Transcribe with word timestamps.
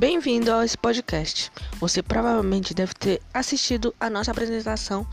Bem-vindo 0.00 0.50
a 0.50 0.64
esse 0.64 0.78
podcast. 0.78 1.52
Você 1.78 2.02
provavelmente 2.02 2.72
deve 2.72 2.94
ter 2.94 3.20
assistido 3.34 3.94
a 4.00 4.08
nossa 4.08 4.30
apresentação 4.30 5.06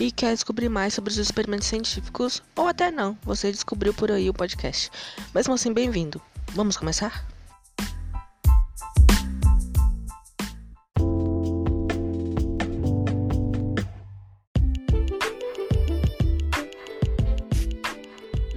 e 0.00 0.10
quer 0.10 0.32
descobrir 0.32 0.70
mais 0.70 0.94
sobre 0.94 1.10
os 1.10 1.18
experimentos 1.18 1.68
científicos, 1.68 2.42
ou 2.56 2.66
até 2.66 2.90
não, 2.90 3.14
você 3.24 3.52
descobriu 3.52 3.92
por 3.92 4.10
aí 4.10 4.30
o 4.30 4.32
podcast. 4.32 4.90
Mesmo 5.34 5.52
assim, 5.52 5.70
bem-vindo. 5.70 6.18
Vamos 6.54 6.78
começar? 6.78 7.26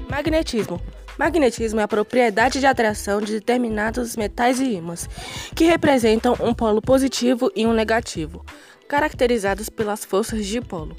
Magnetismo. 0.10 0.80
Magnetismo 1.18 1.80
é 1.80 1.84
a 1.84 1.88
propriedade 1.88 2.60
de 2.60 2.66
atração 2.66 3.22
de 3.22 3.34
determinados 3.34 4.18
metais 4.18 4.60
e 4.60 4.66
ímãs, 4.66 5.08
que 5.56 5.64
representam 5.64 6.36
um 6.42 6.54
polo 6.54 6.82
positivo 6.82 7.50
e 7.56 7.66
um 7.66 7.74
negativo, 7.74 8.46
caracterizados 8.88 9.70
pelas 9.70 10.04
forças 10.04 10.46
dipolo. 10.46 10.96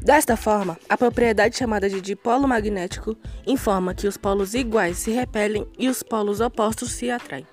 Desta 0.00 0.36
forma, 0.36 0.78
a 0.88 0.96
propriedade 0.96 1.56
chamada 1.56 1.88
de 1.88 2.00
dipolo 2.00 2.46
magnético 2.46 3.16
informa 3.46 3.94
que 3.94 4.06
os 4.06 4.16
polos 4.16 4.54
iguais 4.54 4.98
se 4.98 5.10
repelem 5.10 5.66
e 5.78 5.88
os 5.88 6.02
polos 6.02 6.40
opostos 6.40 6.92
se 6.92 7.10
atraem. 7.10 7.46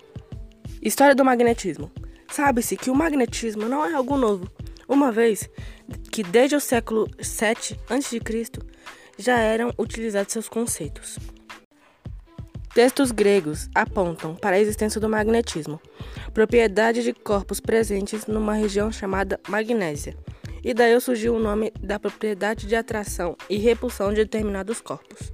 História 0.81 1.15
do 1.15 1.25
magnetismo. 1.25 1.91
Sabe-se 2.29 2.77
que 2.77 2.89
o 2.89 2.95
magnetismo 2.95 3.67
não 3.67 3.85
é 3.85 3.93
algo 3.93 4.17
novo, 4.17 4.49
uma 4.87 5.11
vez 5.11 5.49
que 6.11 6.23
desde 6.23 6.55
o 6.55 6.59
século 6.59 7.09
7 7.19 7.79
a.C 7.89 8.19
já 9.17 9.37
eram 9.37 9.73
utilizados 9.77 10.33
seus 10.33 10.49
conceitos. 10.49 11.17
Textos 12.73 13.11
gregos 13.11 13.69
apontam 13.75 14.33
para 14.33 14.55
a 14.55 14.59
existência 14.59 15.01
do 15.01 15.09
magnetismo, 15.09 15.81
propriedade 16.33 17.03
de 17.03 17.11
corpos 17.11 17.59
presentes 17.59 18.25
numa 18.27 18.53
região 18.53 18.89
chamada 18.89 19.37
magnésia, 19.49 20.15
e 20.63 20.73
daí 20.73 20.97
surgiu 21.01 21.35
o 21.35 21.39
nome 21.39 21.73
da 21.81 21.99
propriedade 21.99 22.67
de 22.67 22.75
atração 22.75 23.35
e 23.49 23.57
repulsão 23.57 24.11
de 24.11 24.23
determinados 24.23 24.79
corpos. 24.79 25.33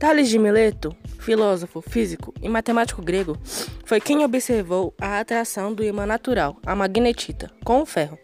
Tales 0.00 0.28
de 0.28 0.36
Mileto, 0.36 0.94
filósofo, 1.20 1.80
físico 1.80 2.34
e 2.42 2.48
matemático 2.48 3.00
grego, 3.00 3.38
foi 3.84 4.00
quem 4.00 4.24
observou 4.24 4.92
a 5.00 5.20
atração 5.20 5.72
do 5.72 5.84
imã 5.84 6.04
natural, 6.04 6.56
a 6.66 6.74
magnetita, 6.74 7.52
com 7.64 7.82
o 7.82 7.86
ferro. 7.86 8.18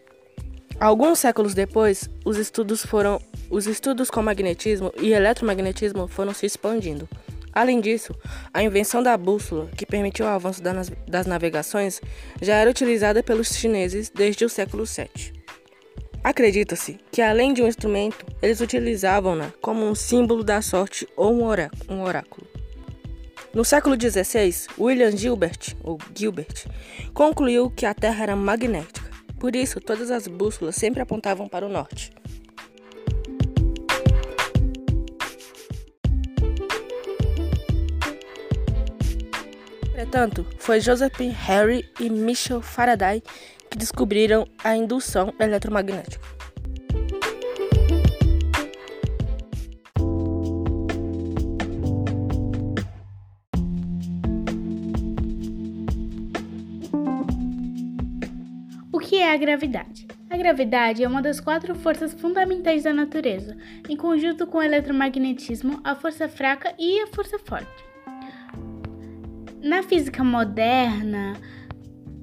Alguns 0.77 1.19
séculos 1.19 1.53
depois, 1.53 2.09
os 2.25 2.37
estudos 2.37 2.85
foram 2.85 3.21
os 3.49 3.65
estudos 3.65 4.09
com 4.09 4.21
magnetismo 4.21 4.91
e 4.99 5.13
eletromagnetismo 5.13 6.07
foram 6.07 6.33
se 6.33 6.45
expandindo. 6.45 7.07
Além 7.53 7.81
disso, 7.81 8.13
a 8.53 8.63
invenção 8.63 9.03
da 9.03 9.17
bússola, 9.17 9.69
que 9.75 9.85
permitiu 9.85 10.25
o 10.25 10.29
avanço 10.29 10.61
das 11.07 11.27
navegações, 11.27 11.99
já 12.41 12.55
era 12.55 12.69
utilizada 12.69 13.21
pelos 13.21 13.49
chineses 13.49 14.09
desde 14.09 14.45
o 14.45 14.49
século 14.49 14.85
VII. 14.85 15.41
Acredita-se 16.23 16.99
que, 17.11 17.21
além 17.21 17.53
de 17.53 17.63
um 17.63 17.67
instrumento, 17.67 18.25
eles 18.41 18.61
utilizavam-na 18.61 19.51
como 19.59 19.83
um 19.83 19.95
símbolo 19.95 20.43
da 20.43 20.61
sorte 20.61 21.07
ou 21.17 21.33
um 21.33 22.01
oráculo. 22.03 22.47
No 23.53 23.65
século 23.65 23.95
XVI, 23.99 24.67
William 24.79 25.11
Gilbert, 25.11 25.75
ou 25.83 25.97
Gilbert, 26.15 26.67
concluiu 27.13 27.69
que 27.69 27.85
a 27.85 27.93
Terra 27.93 28.23
era 28.23 28.35
magnética. 28.35 29.11
Por 29.37 29.55
isso, 29.55 29.81
todas 29.81 30.11
as 30.11 30.27
bússolas 30.27 30.75
sempre 30.75 31.01
apontavam 31.01 31.49
para 31.49 31.65
o 31.65 31.69
norte. 31.69 32.11
Entretanto, 40.11 40.45
foi 40.57 40.81
Joseph 40.81 41.21
Harry 41.47 41.89
e 41.97 42.09
Michel 42.09 42.61
Faraday 42.61 43.23
que 43.69 43.77
descobriram 43.77 44.45
a 44.61 44.75
indução 44.75 45.33
eletromagnética. 45.39 46.21
O 58.91 58.99
que 58.99 59.15
é 59.15 59.31
a 59.31 59.37
gravidade? 59.37 60.07
A 60.29 60.35
gravidade 60.35 61.05
é 61.05 61.07
uma 61.07 61.21
das 61.21 61.39
quatro 61.39 61.73
forças 61.73 62.13
fundamentais 62.13 62.83
da 62.83 62.91
natureza, 62.91 63.55
em 63.87 63.95
conjunto 63.95 64.45
com 64.45 64.57
o 64.57 64.61
eletromagnetismo, 64.61 65.79
a 65.85 65.95
força 65.95 66.27
fraca 66.27 66.75
e 66.77 66.99
a 66.99 67.07
força 67.07 67.39
forte. 67.39 67.90
Na 69.63 69.83
física 69.83 70.23
moderna, 70.23 71.33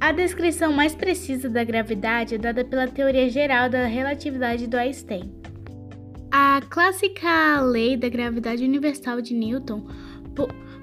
a 0.00 0.10
descrição 0.10 0.72
mais 0.72 0.94
precisa 0.94 1.48
da 1.48 1.62
gravidade 1.62 2.34
é 2.34 2.38
dada 2.38 2.64
pela 2.64 2.88
teoria 2.88 3.30
geral 3.30 3.68
da 3.70 3.86
relatividade 3.86 4.66
do 4.66 4.76
Einstein. 4.76 5.32
A 6.32 6.60
clássica 6.68 7.60
lei 7.60 7.96
da 7.96 8.08
gravidade 8.08 8.64
universal 8.64 9.20
de 9.20 9.34
Newton 9.34 9.86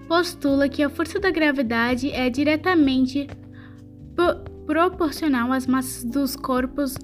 postula 0.07 0.69
que 0.69 0.81
a 0.81 0.89
força 0.89 1.19
da 1.19 1.29
gravidade 1.29 2.09
é 2.11 2.29
diretamente 2.29 3.27
proporcional 4.65 5.51
às 5.51 5.67
massas 5.67 6.05
dos 6.05 6.35
corpos, 6.37 6.95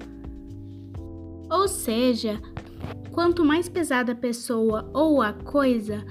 ou 1.50 1.68
seja, 1.68 2.40
quanto 3.10 3.44
mais 3.44 3.68
pesada 3.68 4.12
a 4.12 4.16
pessoa 4.16 4.90
ou 4.94 5.20
a 5.20 5.32
coisa, 5.32 6.04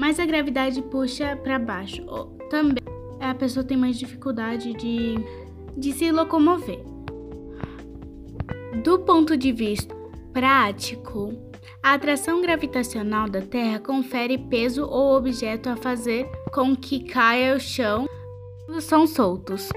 mas 0.00 0.18
a 0.18 0.24
gravidade 0.24 0.80
puxa 0.80 1.36
para 1.36 1.58
baixo. 1.58 2.02
Também 2.48 2.82
a 3.20 3.34
pessoa 3.34 3.62
tem 3.62 3.76
mais 3.76 3.98
dificuldade 3.98 4.72
de, 4.72 5.14
de 5.76 5.92
se 5.92 6.10
locomover. 6.10 6.82
Do 8.82 8.98
ponto 9.00 9.36
de 9.36 9.52
vista 9.52 9.94
prático, 10.32 11.34
a 11.82 11.92
atração 11.92 12.40
gravitacional 12.40 13.28
da 13.28 13.42
Terra 13.42 13.78
confere 13.78 14.38
peso 14.38 14.86
ou 14.86 15.16
objeto 15.16 15.68
a 15.68 15.76
fazer 15.76 16.26
com 16.50 16.74
que 16.74 17.04
caia 17.04 17.52
ao 17.52 17.60
chão 17.60 18.08
são 18.80 19.06
soltos. 19.06 19.68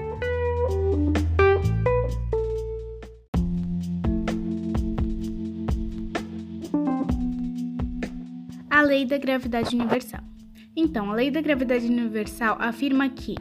Lei 8.94 9.04
da 9.04 9.18
gravidade 9.18 9.74
universal. 9.74 10.20
Então, 10.76 11.10
a 11.10 11.14
lei 11.14 11.28
da 11.28 11.40
gravidade 11.40 11.86
universal 11.86 12.56
afirma 12.60 13.08
que 13.08 13.34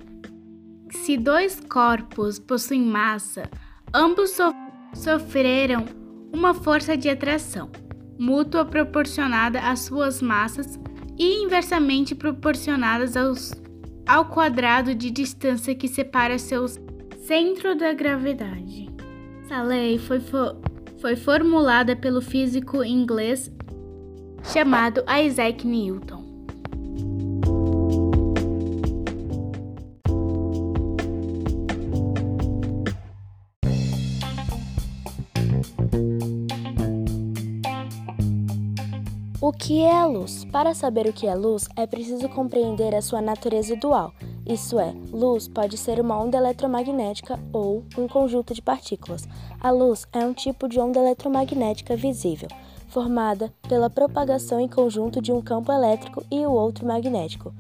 se 0.89 1.15
dois 1.15 1.59
corpos 1.59 2.39
possuem 2.39 2.81
massa, 2.81 3.47
ambos 3.93 4.31
so 4.31 4.51
sofreram 4.95 5.85
uma 6.31 6.53
força 6.53 6.97
de 6.97 7.09
atração 7.09 7.69
mútua 8.17 8.63
proporcionada 8.65 9.59
às 9.59 9.81
suas 9.81 10.21
massas 10.21 10.79
e 11.17 11.43
inversamente 11.43 12.15
proporcionadas 12.15 13.15
aos, 13.17 13.51
ao 14.07 14.25
quadrado 14.25 14.95
de 14.95 15.11
distância 15.11 15.75
que 15.75 15.87
separa 15.87 16.37
seus 16.39 16.79
centro 17.27 17.75
da 17.75 17.93
gravidade. 17.93 18.87
Essa 19.43 19.61
lei 19.61 19.99
foi, 19.99 20.19
fo 20.19 20.55
foi 20.99 21.15
formulada 21.15 21.95
pelo 21.95 22.21
físico 22.21 22.83
inglês 22.83 23.51
chamado 24.43 25.03
Isaac 25.25 25.65
Newton. 25.65 26.21
O 39.41 39.51
que 39.51 39.81
é 39.81 39.91
a 39.91 40.05
luz? 40.05 40.45
Para 40.45 40.73
saber 40.73 41.07
o 41.07 41.13
que 41.13 41.27
é 41.27 41.35
luz, 41.35 41.67
é 41.75 41.87
preciso 41.87 42.29
compreender 42.29 42.93
a 42.95 43.01
sua 43.01 43.21
natureza 43.21 43.75
dual. 43.75 44.13
Isso 44.45 44.79
é, 44.79 44.93
luz 45.11 45.47
pode 45.47 45.77
ser 45.77 45.99
uma 45.99 46.21
onda 46.21 46.37
eletromagnética 46.37 47.39
ou 47.51 47.83
um 47.97 48.07
conjunto 48.07 48.53
de 48.53 48.61
partículas. 48.61 49.27
A 49.59 49.71
luz 49.71 50.05
é 50.11 50.19
um 50.19 50.33
tipo 50.33 50.67
de 50.67 50.79
onda 50.79 50.99
eletromagnética 50.99 51.95
visível 51.95 52.49
formada 52.93 53.51
pela 53.67 53.89
propagação 53.89 54.59
em 54.59 54.67
conjunto 54.67 55.19
de 55.19 55.31
um 55.31 55.41
campo 55.41 55.71
elétrico 55.71 56.23
e 56.31 56.45
o 56.45 56.51
outro 56.51 56.85
magnético. 56.85 57.51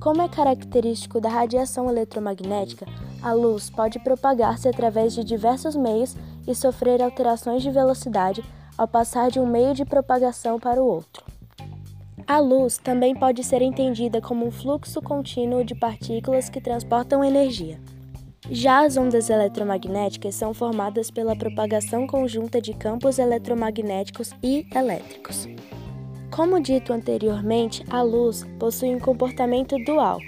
Como 0.00 0.22
é 0.22 0.28
característico 0.28 1.20
da 1.20 1.28
radiação 1.28 1.90
eletromagnética, 1.90 2.86
a 3.22 3.34
luz 3.34 3.68
pode 3.68 3.98
propagar-se 3.98 4.66
através 4.66 5.12
de 5.12 5.22
diversos 5.22 5.76
meios 5.76 6.16
e 6.46 6.54
sofrer 6.54 7.02
alterações 7.02 7.62
de 7.62 7.70
velocidade 7.70 8.42
ao 8.78 8.88
passar 8.88 9.30
de 9.30 9.38
um 9.38 9.46
meio 9.46 9.74
de 9.74 9.84
propagação 9.84 10.58
para 10.58 10.82
o 10.82 10.86
outro. 10.86 11.22
A 12.26 12.38
luz 12.38 12.78
também 12.78 13.14
pode 13.14 13.44
ser 13.44 13.60
entendida 13.60 14.22
como 14.22 14.46
um 14.46 14.50
fluxo 14.50 15.02
contínuo 15.02 15.64
de 15.64 15.74
partículas 15.74 16.48
que 16.48 16.62
transportam 16.62 17.22
energia. 17.22 17.78
Já 18.50 18.86
as 18.86 18.96
ondas 18.96 19.28
eletromagnéticas 19.28 20.34
são 20.34 20.54
formadas 20.54 21.10
pela 21.10 21.36
propagação 21.36 22.06
conjunta 22.06 22.62
de 22.62 22.72
campos 22.72 23.18
eletromagnéticos 23.18 24.32
e 24.42 24.66
elétricos. 24.74 25.46
Como 26.30 26.60
dito 26.60 26.92
anteriormente, 26.92 27.84
a 27.90 28.00
luz 28.00 28.46
possui 28.58 28.94
um 28.94 29.00
comportamento 29.00 29.76
dual. 29.84 30.18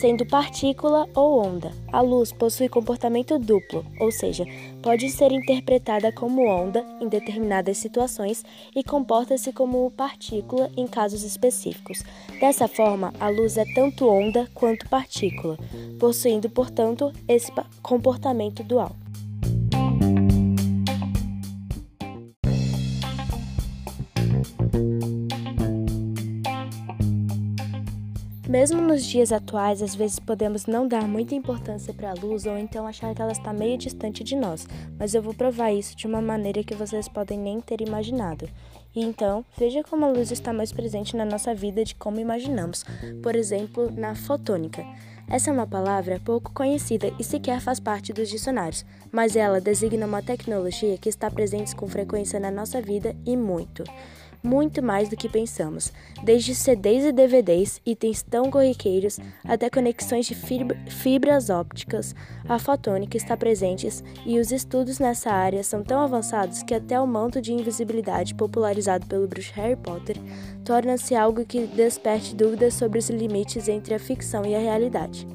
Sendo 0.00 0.26
partícula 0.26 1.08
ou 1.14 1.42
onda. 1.42 1.72
A 1.92 2.00
luz 2.00 2.32
possui 2.32 2.68
comportamento 2.68 3.38
duplo, 3.38 3.84
ou 3.98 4.12
seja, 4.12 4.44
pode 4.82 5.08
ser 5.10 5.32
interpretada 5.32 6.12
como 6.12 6.46
onda 6.46 6.84
em 7.00 7.08
determinadas 7.08 7.78
situações 7.78 8.44
e 8.74 8.84
comporta-se 8.84 9.52
como 9.52 9.90
partícula 9.90 10.70
em 10.76 10.86
casos 10.86 11.22
específicos. 11.22 12.02
Dessa 12.38 12.68
forma, 12.68 13.12
a 13.18 13.28
luz 13.28 13.56
é 13.56 13.64
tanto 13.74 14.08
onda 14.08 14.48
quanto 14.54 14.88
partícula, 14.88 15.56
possuindo, 15.98 16.50
portanto, 16.50 17.10
esse 17.26 17.50
comportamento 17.82 18.62
dual. 18.62 18.94
Mesmo 28.56 28.80
nos 28.80 29.04
dias 29.04 29.32
atuais, 29.32 29.82
às 29.82 29.94
vezes 29.94 30.18
podemos 30.18 30.64
não 30.64 30.88
dar 30.88 31.06
muita 31.06 31.34
importância 31.34 31.92
para 31.92 32.10
a 32.10 32.14
luz 32.14 32.46
ou 32.46 32.56
então 32.56 32.86
achar 32.86 33.14
que 33.14 33.20
ela 33.20 33.30
está 33.30 33.52
meio 33.52 33.76
distante 33.76 34.24
de 34.24 34.34
nós, 34.34 34.66
mas 34.98 35.12
eu 35.12 35.20
vou 35.20 35.34
provar 35.34 35.72
isso 35.72 35.94
de 35.94 36.06
uma 36.06 36.22
maneira 36.22 36.64
que 36.64 36.74
vocês 36.74 37.06
podem 37.06 37.38
nem 37.38 37.60
ter 37.60 37.82
imaginado. 37.82 38.48
E 38.94 39.04
então, 39.04 39.44
veja 39.58 39.84
como 39.84 40.06
a 40.06 40.10
luz 40.10 40.30
está 40.30 40.54
mais 40.54 40.72
presente 40.72 41.14
na 41.14 41.26
nossa 41.26 41.54
vida 41.54 41.84
de 41.84 41.94
como 41.96 42.18
imaginamos, 42.18 42.82
por 43.22 43.36
exemplo, 43.36 43.92
na 43.94 44.14
fotônica. 44.14 44.82
Essa 45.28 45.50
é 45.50 45.52
uma 45.52 45.66
palavra 45.66 46.18
pouco 46.24 46.50
conhecida 46.54 47.12
e 47.18 47.24
sequer 47.24 47.60
faz 47.60 47.78
parte 47.78 48.10
dos 48.10 48.30
dicionários, 48.30 48.86
mas 49.12 49.36
ela 49.36 49.60
designa 49.60 50.06
uma 50.06 50.22
tecnologia 50.22 50.96
que 50.96 51.10
está 51.10 51.30
presente 51.30 51.76
com 51.76 51.86
frequência 51.86 52.40
na 52.40 52.50
nossa 52.50 52.80
vida 52.80 53.14
e 53.26 53.36
muito 53.36 53.84
muito 54.42 54.82
mais 54.82 55.08
do 55.08 55.16
que 55.16 55.28
pensamos, 55.28 55.92
desde 56.22 56.54
CDs 56.54 57.04
e 57.04 57.12
DVDs, 57.12 57.80
itens 57.84 58.22
tão 58.22 58.50
corriqueiros, 58.50 59.18
até 59.44 59.68
conexões 59.70 60.26
de 60.26 60.34
fibras 60.34 61.50
ópticas. 61.50 62.14
A 62.48 62.58
fotônica 62.58 63.16
está 63.16 63.36
presente 63.36 63.88
e 64.24 64.38
os 64.38 64.52
estudos 64.52 64.98
nessa 64.98 65.30
área 65.30 65.62
são 65.62 65.82
tão 65.82 66.00
avançados 66.00 66.62
que 66.62 66.74
até 66.74 67.00
o 67.00 67.06
manto 67.06 67.40
de 67.40 67.52
invisibilidade 67.52 68.34
popularizado 68.34 69.06
pelo 69.06 69.28
bruxo 69.28 69.52
Harry 69.54 69.76
Potter 69.76 70.16
torna-se 70.64 71.14
algo 71.14 71.44
que 71.44 71.66
desperte 71.66 72.34
dúvidas 72.34 72.74
sobre 72.74 72.98
os 72.98 73.08
limites 73.10 73.68
entre 73.68 73.94
a 73.94 73.98
ficção 73.98 74.44
e 74.44 74.54
a 74.54 74.58
realidade. 74.58 75.26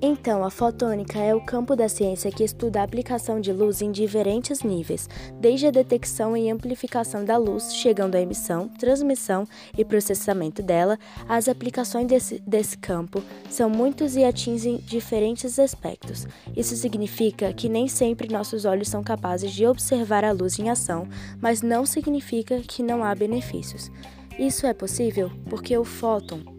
Então, 0.00 0.44
a 0.44 0.50
fotônica 0.50 1.18
é 1.18 1.34
o 1.34 1.40
campo 1.40 1.74
da 1.74 1.88
ciência 1.88 2.30
que 2.30 2.44
estuda 2.44 2.80
a 2.80 2.84
aplicação 2.84 3.40
de 3.40 3.50
luz 3.50 3.80
em 3.80 3.90
diferentes 3.90 4.62
níveis, 4.62 5.08
desde 5.40 5.66
a 5.66 5.70
detecção 5.70 6.36
e 6.36 6.50
amplificação 6.50 7.24
da 7.24 7.38
luz, 7.38 7.74
chegando 7.74 8.14
à 8.14 8.20
emissão, 8.20 8.68
transmissão 8.68 9.48
e 9.76 9.84
processamento 9.86 10.62
dela. 10.62 10.98
As 11.26 11.48
aplicações 11.48 12.06
desse, 12.06 12.38
desse 12.40 12.76
campo 12.76 13.22
são 13.48 13.70
muitos 13.70 14.16
e 14.16 14.24
atingem 14.24 14.76
diferentes 14.76 15.58
aspectos. 15.58 16.26
Isso 16.54 16.76
significa 16.76 17.52
que 17.54 17.68
nem 17.68 17.88
sempre 17.88 18.30
nossos 18.30 18.66
olhos 18.66 18.88
são 18.88 19.02
capazes 19.02 19.50
de 19.50 19.66
observar 19.66 20.24
a 20.24 20.32
luz 20.32 20.58
em 20.58 20.68
ação, 20.68 21.08
mas 21.40 21.62
não 21.62 21.86
significa 21.86 22.60
que 22.60 22.82
não 22.82 23.02
há 23.02 23.14
benefícios. 23.14 23.90
Isso 24.38 24.66
é 24.66 24.74
possível 24.74 25.30
porque 25.48 25.76
o 25.78 25.84
fóton, 25.84 26.55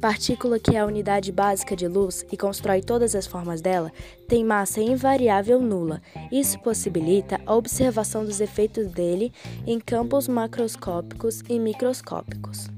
Partícula 0.00 0.58
que 0.58 0.76
é 0.76 0.80
a 0.80 0.86
unidade 0.86 1.30
básica 1.30 1.76
de 1.76 1.86
luz 1.86 2.24
e 2.32 2.36
constrói 2.36 2.80
todas 2.80 3.14
as 3.14 3.26
formas 3.26 3.60
dela, 3.60 3.92
tem 4.26 4.42
massa 4.42 4.80
invariável 4.80 5.60
nula. 5.60 6.00
Isso 6.32 6.58
possibilita 6.60 7.38
a 7.44 7.54
observação 7.54 8.24
dos 8.24 8.40
efeitos 8.40 8.86
dele 8.86 9.30
em 9.66 9.78
campos 9.78 10.26
macroscópicos 10.26 11.42
e 11.50 11.58
microscópicos. 11.58 12.70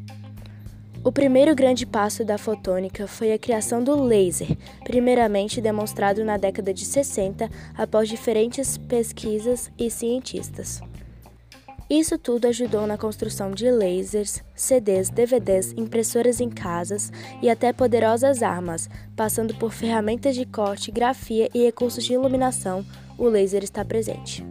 O 1.04 1.12
primeiro 1.12 1.54
grande 1.54 1.86
passo 1.86 2.24
da 2.24 2.38
fotônica 2.38 3.06
foi 3.06 3.32
a 3.32 3.38
criação 3.38 3.84
do 3.84 4.02
laser, 4.02 4.56
primeiramente 4.82 5.60
demonstrado 5.60 6.24
na 6.24 6.36
década 6.36 6.74
de 6.74 6.84
60 6.84 7.48
após 7.76 8.08
diferentes 8.08 8.76
pesquisas 8.76 9.70
e 9.78 9.88
cientistas. 9.88 10.80
Isso 11.92 12.16
tudo 12.16 12.46
ajudou 12.46 12.86
na 12.86 12.96
construção 12.96 13.50
de 13.50 13.70
lasers, 13.70 14.42
CDs, 14.54 15.10
DVDs, 15.10 15.74
impressoras 15.76 16.40
em 16.40 16.48
casas 16.48 17.12
e 17.42 17.50
até 17.50 17.70
poderosas 17.70 18.42
armas, 18.42 18.88
passando 19.14 19.54
por 19.56 19.74
ferramentas 19.74 20.34
de 20.34 20.46
corte, 20.46 20.90
grafia 20.90 21.50
e 21.52 21.64
recursos 21.64 22.02
de 22.02 22.14
iluminação, 22.14 22.82
o 23.18 23.26
laser 23.28 23.62
está 23.62 23.84
presente. 23.84 24.42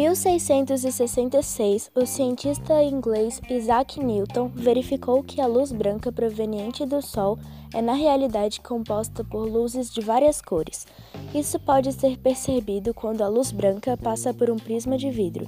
1666, 0.00 1.90
o 1.94 2.06
cientista 2.06 2.82
inglês 2.82 3.38
Isaac 3.50 4.02
Newton 4.02 4.50
verificou 4.54 5.22
que 5.22 5.42
a 5.42 5.46
luz 5.46 5.72
branca 5.72 6.10
proveniente 6.10 6.86
do 6.86 7.02
Sol 7.02 7.38
é 7.74 7.82
na 7.82 7.92
realidade 7.92 8.62
composta 8.62 9.22
por 9.22 9.46
luzes 9.46 9.92
de 9.92 10.00
várias 10.00 10.40
cores. 10.40 10.86
Isso 11.34 11.60
pode 11.60 11.92
ser 11.92 12.16
percebido 12.16 12.94
quando 12.94 13.20
a 13.20 13.28
luz 13.28 13.52
branca 13.52 13.94
passa 13.94 14.32
por 14.32 14.48
um 14.48 14.56
prisma 14.56 14.96
de 14.96 15.10
vidro. 15.10 15.46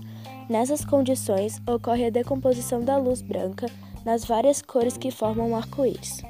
Nessas 0.50 0.84
condições, 0.84 1.58
ocorre 1.66 2.04
a 2.04 2.10
decomposição 2.10 2.82
da 2.82 2.98
luz 2.98 3.22
branca 3.22 3.70
nas 4.04 4.22
várias 4.22 4.60
cores 4.60 4.98
que 4.98 5.10
formam 5.10 5.52
o 5.52 5.56
arco-íris. 5.56 6.20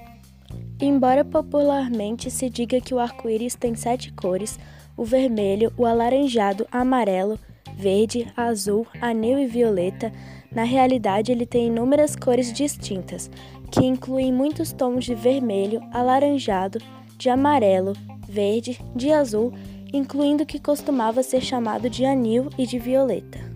Embora 0.80 1.24
popularmente 1.24 2.30
se 2.30 2.48
diga 2.48 2.80
que 2.80 2.94
o 2.94 3.00
arco-íris 3.00 3.56
tem 3.56 3.74
sete 3.74 4.12
cores, 4.12 4.60
o 4.96 5.04
vermelho, 5.04 5.72
o 5.76 5.84
alaranjado, 5.84 6.68
amarelo, 6.70 7.36
verde, 7.82 8.32
azul, 8.36 8.86
anil 9.00 9.40
e 9.40 9.46
violeta, 9.46 10.12
na 10.54 10.62
realidade 10.62 11.32
ele 11.32 11.44
tem 11.44 11.66
inúmeras 11.66 12.14
cores 12.14 12.52
distintas, 12.52 13.28
que 13.72 13.84
incluem 13.84 14.32
muitos 14.32 14.72
tons 14.72 15.04
de 15.04 15.16
vermelho, 15.16 15.80
alaranjado, 15.92 16.78
de 17.18 17.28
amarelo, 17.28 17.94
verde, 18.28 18.78
de 18.94 19.10
azul, 19.10 19.52
incluindo 19.92 20.44
o 20.44 20.46
que 20.46 20.60
costumava 20.60 21.24
ser 21.24 21.40
chamado 21.40 21.90
de 21.90 22.04
anil 22.04 22.48
e 22.56 22.66
de 22.66 22.78
violeta. 22.78 23.52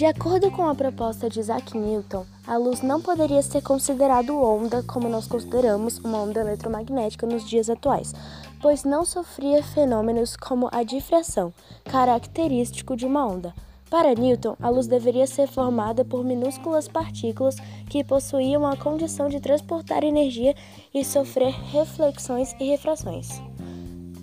De 0.00 0.06
acordo 0.06 0.50
com 0.50 0.66
a 0.66 0.74
proposta 0.74 1.28
de 1.28 1.40
Isaac 1.40 1.76
Newton, 1.76 2.24
a 2.46 2.56
luz 2.56 2.80
não 2.80 3.02
poderia 3.02 3.42
ser 3.42 3.60
considerada 3.60 4.32
onda 4.32 4.82
como 4.82 5.10
nós 5.10 5.26
consideramos 5.26 5.98
uma 5.98 6.22
onda 6.22 6.40
eletromagnética 6.40 7.26
nos 7.26 7.46
dias 7.46 7.68
atuais, 7.68 8.14
pois 8.62 8.82
não 8.82 9.04
sofria 9.04 9.62
fenômenos 9.62 10.36
como 10.36 10.70
a 10.72 10.82
difração, 10.82 11.52
característico 11.84 12.96
de 12.96 13.04
uma 13.04 13.26
onda. 13.26 13.52
Para 13.90 14.14
Newton, 14.14 14.56
a 14.58 14.70
luz 14.70 14.86
deveria 14.86 15.26
ser 15.26 15.46
formada 15.46 16.02
por 16.02 16.24
minúsculas 16.24 16.88
partículas 16.88 17.56
que 17.90 18.02
possuíam 18.02 18.66
a 18.66 18.78
condição 18.78 19.28
de 19.28 19.38
transportar 19.38 20.02
energia 20.02 20.54
e 20.94 21.04
sofrer 21.04 21.52
reflexões 21.52 22.54
e 22.58 22.70
refrações. 22.70 23.28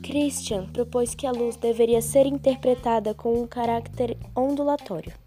Christian 0.01 0.65
propôs 0.73 1.13
que 1.13 1.27
a 1.27 1.31
luz 1.31 1.55
deveria 1.55 2.01
ser 2.01 2.25
interpretada 2.25 3.13
com 3.13 3.39
um 3.39 3.45
caráter 3.45 4.17
ondulatório. 4.35 5.26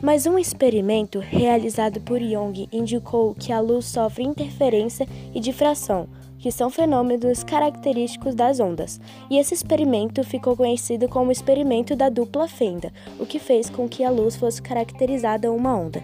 Mas 0.00 0.26
um 0.26 0.38
experimento 0.38 1.18
realizado 1.18 2.00
por 2.00 2.22
Young 2.22 2.68
indicou 2.72 3.34
que 3.34 3.52
a 3.52 3.60
luz 3.60 3.86
sofre 3.86 4.22
interferência 4.22 5.08
e 5.34 5.40
difração, 5.40 6.08
que 6.38 6.52
são 6.52 6.70
fenômenos 6.70 7.42
característicos 7.42 8.34
das 8.34 8.60
ondas, 8.60 9.00
e 9.28 9.38
esse 9.38 9.54
experimento 9.54 10.22
ficou 10.22 10.56
conhecido 10.56 11.08
como 11.08 11.32
experimento 11.32 11.96
da 11.96 12.08
dupla 12.08 12.46
fenda, 12.46 12.92
o 13.18 13.26
que 13.26 13.40
fez 13.40 13.68
com 13.68 13.88
que 13.88 14.04
a 14.04 14.10
luz 14.10 14.36
fosse 14.36 14.62
caracterizada 14.62 15.50
uma 15.50 15.76
onda. 15.76 16.02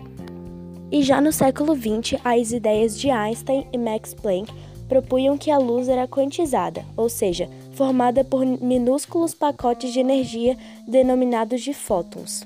E 0.90 1.02
já 1.02 1.20
no 1.20 1.32
século 1.32 1.74
XX, 1.74 2.20
as 2.24 2.52
ideias 2.52 2.98
de 2.98 3.10
Einstein 3.10 3.66
e 3.72 3.78
Max 3.78 4.12
Planck 4.12 4.52
propunham 4.88 5.38
que 5.38 5.50
a 5.50 5.58
luz 5.58 5.88
era 5.88 6.06
quantizada, 6.06 6.84
ou 6.96 7.08
seja, 7.08 7.48
formada 7.72 8.24
por 8.24 8.44
minúsculos 8.44 9.34
pacotes 9.34 9.92
de 9.92 10.00
energia 10.00 10.56
denominados 10.86 11.62
de 11.62 11.72
fótons. 11.72 12.44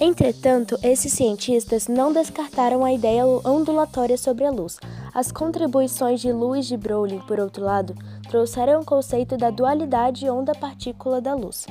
Entretanto, 0.00 0.78
esses 0.80 1.12
cientistas 1.12 1.88
não 1.88 2.12
descartaram 2.12 2.84
a 2.84 2.92
ideia 2.92 3.26
ondulatória 3.26 4.16
sobre 4.16 4.44
a 4.44 4.50
luz. 4.50 4.78
As 5.12 5.32
contribuições 5.32 6.20
de 6.20 6.32
Louis 6.32 6.66
de 6.66 6.76
Broglie, 6.76 7.20
por 7.26 7.40
outro 7.40 7.64
lado, 7.64 7.96
trouxeram 8.28 8.80
o 8.80 8.84
conceito 8.84 9.36
da 9.36 9.50
dualidade 9.50 10.30
onda-partícula 10.30 11.20
da 11.20 11.34
luz. 11.34 11.66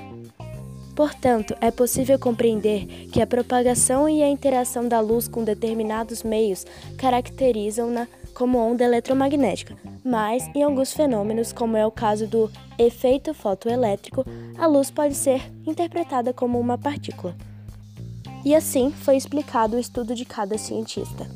Portanto, 0.94 1.56
é 1.62 1.72
possível 1.72 2.20
compreender 2.20 3.08
que 3.14 3.22
a 3.22 3.28
propagação 3.28 4.10
e 4.10 4.22
a 4.22 4.30
interação 4.30 4.90
da 4.90 5.00
luz 5.00 5.30
com 5.30 5.46
determinados 5.46 6.22
meios 6.22 6.66
caracterizam-na 6.98 8.10
como 8.34 8.58
onda 8.58 8.84
eletromagnética, 8.84 9.78
mas 10.04 10.50
em 10.54 10.64
alguns 10.64 10.92
fenômenos, 10.92 11.54
como 11.54 11.78
é 11.78 11.86
o 11.86 11.92
caso 11.92 12.28
do 12.28 12.52
efeito 12.78 13.34
fotoelétrico, 13.34 14.26
a 14.58 14.68
luz 14.68 14.92
pode 14.92 15.16
ser 15.16 15.42
interpretada 15.66 16.34
como 16.34 16.60
uma 16.60 16.78
partícula. 16.78 17.34
E 18.48 18.56
assim 18.56 18.92
foi 18.92 19.18
explicado 19.18 19.76
o 19.76 19.80
estudo 19.80 20.16
de 20.16 20.24
cada 20.24 20.58
cientista. 20.58 21.30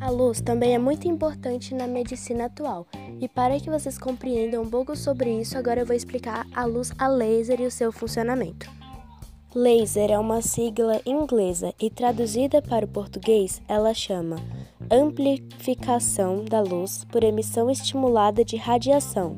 A 0.00 0.08
luz 0.08 0.40
também 0.40 0.74
é 0.74 0.78
muito 0.78 1.06
importante 1.06 1.74
na 1.74 1.86
medicina 1.86 2.46
atual. 2.46 2.86
E 3.20 3.28
para 3.28 3.60
que 3.60 3.68
vocês 3.68 3.98
compreendam 3.98 4.62
um 4.62 4.70
pouco 4.70 4.96
sobre 4.96 5.38
isso, 5.38 5.58
agora 5.58 5.80
eu 5.82 5.86
vou 5.86 5.94
explicar 5.94 6.46
a 6.54 6.64
luz 6.64 6.90
a 6.96 7.06
laser 7.06 7.60
e 7.60 7.66
o 7.66 7.70
seu 7.70 7.92
funcionamento. 7.92 8.83
Laser 9.56 10.10
é 10.10 10.18
uma 10.18 10.42
sigla 10.42 11.00
inglesa 11.06 11.72
e 11.80 11.88
traduzida 11.88 12.60
para 12.60 12.84
o 12.84 12.88
português, 12.88 13.62
ela 13.68 13.94
chama 13.94 14.34
amplificação 14.90 16.44
da 16.44 16.60
luz 16.60 17.04
por 17.04 17.22
emissão 17.22 17.70
estimulada 17.70 18.44
de 18.44 18.56
radiação. 18.56 19.36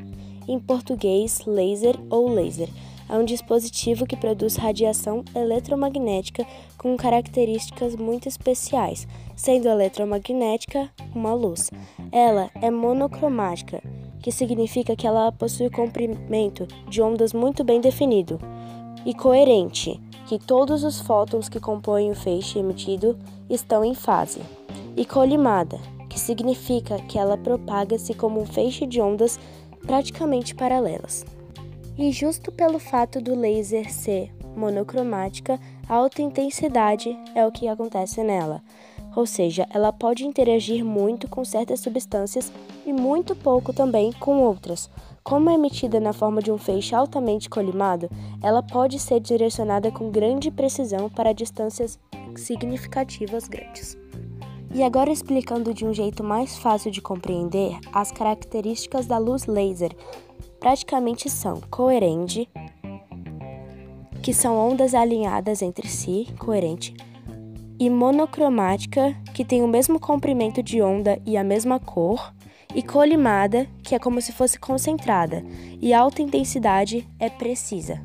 Em 0.49 0.59
português, 0.59 1.43
laser 1.45 1.97
ou 2.09 2.31
laser 2.31 2.71
é 3.11 3.15
um 3.15 3.27
dispositivo 3.27 4.07
que 4.07 4.17
produz 4.17 4.57
radiação 4.57 5.23
eletromagnética 5.35 6.47
com 6.79 6.97
características 6.97 7.95
muito 7.95 8.27
especiais, 8.27 9.07
sendo 9.37 9.69
eletromagnética 9.69 10.91
uma 11.15 11.35
luz. 11.35 11.71
Ela 12.11 12.51
é 12.63 12.71
monocromática, 12.71 13.83
que 14.23 14.33
significa 14.33 14.97
que 14.97 15.07
ela 15.07 15.31
possui 15.31 15.69
comprimento 15.69 16.67
de 16.89 17.03
ondas 17.03 17.35
muito 17.35 17.63
bem 17.63 17.83
definido, 17.83 18.41
e 19.07 19.15
coerente, 19.15 20.01
que 20.27 20.39
todos 20.39 20.85
os 20.85 21.01
fótons 21.01 21.49
que 21.49 21.61
compõem 21.61 22.11
o 22.11 22.15
feixe 22.15 22.59
emitido 22.59 23.17
estão 23.49 23.85
em 23.85 23.95
fase, 23.95 24.41
e 24.97 25.05
colimada, 25.05 25.79
que 26.09 26.19
significa 26.19 26.99
que 27.03 27.19
ela 27.19 27.37
propaga-se 27.37 28.15
como 28.15 28.41
um 28.41 28.47
feixe 28.47 28.87
de 28.87 29.01
ondas 29.01 29.39
praticamente 29.87 30.55
paralelas. 30.55 31.25
E 31.97 32.11
justo 32.11 32.51
pelo 32.51 32.79
fato 32.79 33.21
do 33.21 33.35
laser 33.35 33.93
ser 33.93 34.33
monocromática, 34.57 35.61
a 35.89 35.95
alta 35.95 36.23
intensidade 36.23 37.17
é 37.35 37.47
o 37.47 37.53
que 37.53 37.69
acontece 37.69 38.23
nela. 38.23 38.63
Ou 39.17 39.25
seja, 39.25 39.67
ela 39.73 39.91
pode 39.95 40.27
interagir 40.27 40.85
muito 40.85 41.27
com 41.27 41.43
certas 41.43 41.81
substâncias 41.81 42.53
e 42.85 42.93
muito 42.93 43.35
pouco 43.35 43.73
também 43.73 44.13
com 44.13 44.43
outras. 44.43 44.91
Como 45.25 45.49
é 45.49 45.55
emitida 45.55 45.99
na 45.99 46.13
forma 46.13 46.43
de 46.43 46.53
um 46.53 46.59
feixe 46.59 46.95
altamente 46.95 47.49
colimado, 47.49 48.11
ela 48.43 48.63
pode 48.63 48.99
ser 48.99 49.19
direcionada 49.19 49.91
com 49.91 50.11
grande 50.11 50.51
precisão 50.51 51.09
para 51.09 51.33
distâncias 51.33 51.99
significativas 52.37 53.49
grandes. 53.49 53.97
E 54.75 54.83
agora 54.83 55.11
explicando 55.11 55.73
de 55.73 55.87
um 55.87 55.95
jeito 55.95 56.23
mais 56.23 56.59
fácil 56.59 56.91
de 56.91 57.01
compreender 57.01 57.79
as 57.95 58.13
características 58.13 59.07
da 59.07 59.17
luz 59.17 59.47
laser, 59.47 59.97
praticamente 60.61 61.31
são 61.31 61.63
coerente, 61.71 62.47
que 64.23 64.35
são 64.35 64.59
ondas 64.59 64.95
alinhadas 64.95 65.63
entre 65.63 65.89
si, 65.89 66.29
coerente, 66.39 66.95
e 67.79 67.91
monocromática, 67.91 69.15
que 69.35 69.45
tem 69.45 69.63
o 69.63 69.69
mesmo 69.69 70.01
comprimento 70.01 70.63
de 70.63 70.81
onda 70.81 71.21
e 71.27 71.37
a 71.37 71.45
mesma 71.45 71.79
cor, 71.79 72.33
e 72.75 72.83
colimada, 72.83 73.67
que 73.83 73.95
é 73.95 73.99
como 73.99 74.21
se 74.21 74.33
fosse 74.33 74.59
concentrada, 74.59 75.45
e 75.81 75.95
alta 75.95 76.23
intensidade 76.23 77.09
é 77.19 77.31
precisa. 77.31 78.03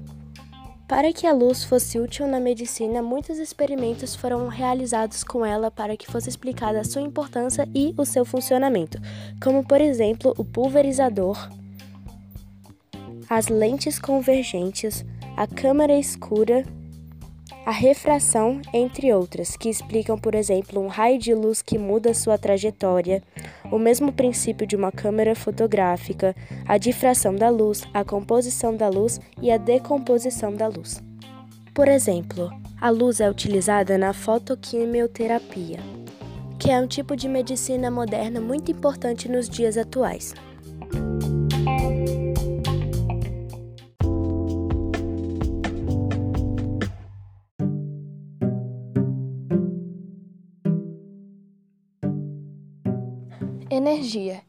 Para 0.87 1.13
que 1.13 1.25
a 1.25 1.33
luz 1.33 1.63
fosse 1.63 1.97
útil 1.99 2.27
na 2.27 2.39
medicina, 2.39 3.01
muitos 3.01 3.37
experimentos 3.37 4.13
foram 4.13 4.47
realizados 4.47 5.23
com 5.23 5.45
ela 5.45 5.71
para 5.71 5.95
que 5.95 6.09
fosse 6.11 6.27
explicada 6.27 6.81
a 6.81 6.83
sua 6.83 7.01
importância 7.01 7.67
e 7.73 7.93
o 7.97 8.05
seu 8.05 8.25
funcionamento, 8.25 8.99
como 9.41 9.65
por 9.65 9.79
exemplo 9.79 10.33
o 10.37 10.43
pulverizador, 10.43 11.49
as 13.29 13.47
lentes 13.47 13.97
convergentes, 13.97 15.05
a 15.37 15.47
câmara 15.47 15.97
escura, 15.97 16.65
a 17.63 17.71
refração, 17.71 18.59
entre 18.73 19.13
outras, 19.13 19.55
que 19.55 19.69
explicam, 19.69 20.17
por 20.17 20.33
exemplo, 20.33 20.81
um 20.81 20.87
raio 20.87 21.19
de 21.19 21.33
luz 21.33 21.61
que 21.61 21.77
muda 21.77 22.13
sua 22.13 22.37
trajetória, 22.37 23.21
o 23.71 23.77
mesmo 23.77 24.11
princípio 24.11 24.65
de 24.65 24.75
uma 24.75 24.91
câmera 24.91 25.35
fotográfica, 25.35 26.35
a 26.67 26.77
difração 26.79 27.35
da 27.35 27.49
luz, 27.49 27.83
a 27.93 28.03
composição 28.03 28.75
da 28.75 28.89
luz 28.89 29.19
e 29.39 29.51
a 29.51 29.57
decomposição 29.57 30.55
da 30.55 30.67
luz. 30.67 31.03
Por 31.73 31.87
exemplo, 31.87 32.49
a 32.81 32.89
luz 32.89 33.19
é 33.19 33.29
utilizada 33.29 33.95
na 33.95 34.11
fotoquimioterapia, 34.11 35.79
que 36.57 36.71
é 36.71 36.79
um 36.79 36.87
tipo 36.87 37.15
de 37.15 37.29
medicina 37.29 37.91
moderna 37.91 38.41
muito 38.41 38.71
importante 38.71 39.29
nos 39.29 39.47
dias 39.47 39.77
atuais. 39.77 40.33
Energia. 53.71 54.41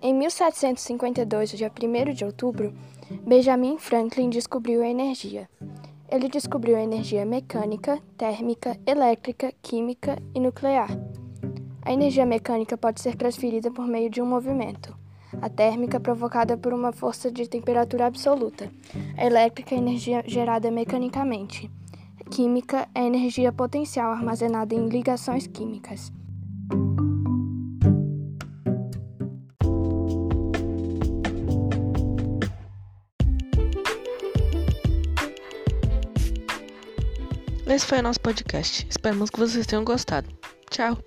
Em 0.00 0.14
1752, 0.14 1.50
dia 1.50 1.70
1 1.70 2.14
de 2.14 2.24
outubro, 2.24 2.72
Benjamin 3.26 3.76
Franklin 3.76 4.30
descobriu 4.30 4.80
a 4.80 4.88
energia. 4.88 5.46
Ele 6.08 6.26
descobriu 6.26 6.74
a 6.74 6.82
energia 6.82 7.26
mecânica, 7.26 8.00
térmica, 8.16 8.80
elétrica, 8.86 9.52
química 9.60 10.16
e 10.34 10.40
nuclear. 10.40 10.88
A 11.82 11.92
energia 11.92 12.24
mecânica 12.24 12.78
pode 12.78 13.02
ser 13.02 13.14
transferida 13.14 13.70
por 13.70 13.86
meio 13.86 14.08
de 14.08 14.22
um 14.22 14.26
movimento. 14.26 14.96
A 15.42 15.50
térmica 15.50 16.00
provocada 16.00 16.56
por 16.56 16.72
uma 16.72 16.92
força 16.92 17.30
de 17.30 17.46
temperatura 17.46 18.06
absoluta. 18.06 18.72
A 19.18 19.26
elétrica 19.26 19.74
é 19.74 19.78
energia 19.78 20.24
gerada 20.26 20.70
mecanicamente. 20.70 21.70
A 22.18 22.30
química 22.30 22.88
é 22.94 23.04
energia 23.04 23.52
potencial 23.52 24.10
armazenada 24.10 24.74
em 24.74 24.88
ligações 24.88 25.46
químicas. 25.46 26.10
Esse 37.80 37.86
foi 37.86 38.00
o 38.00 38.02
nosso 38.02 38.20
podcast. 38.20 38.86
Esperamos 38.90 39.30
que 39.30 39.38
vocês 39.38 39.66
tenham 39.66 39.82
gostado. 39.82 40.28
Tchau! 40.68 40.98